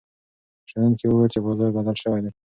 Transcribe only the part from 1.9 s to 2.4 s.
شوی دی.